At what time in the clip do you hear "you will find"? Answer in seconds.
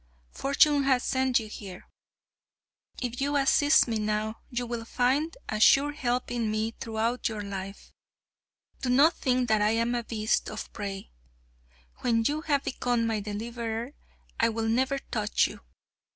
4.49-5.37